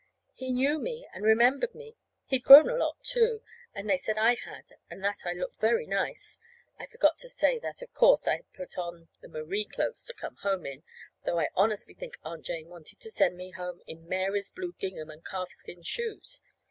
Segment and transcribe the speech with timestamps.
[0.33, 1.95] He knew me, and remembered me.
[2.25, 3.43] He'd grown a lot, too.
[3.75, 6.39] And they said I had, and that I looked very nice.
[6.79, 10.15] (I forgot to say that, of course, I had put on the Marie clothes to
[10.15, 10.81] come home in
[11.23, 15.11] though I honestly think Aunt Jane wanted to send me home in Mary's blue gingham
[15.11, 16.41] and calfskin shoes.